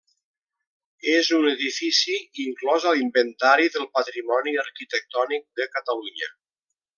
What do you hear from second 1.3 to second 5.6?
un edifici inclòs a l'Inventari del Patrimoni Arquitectònic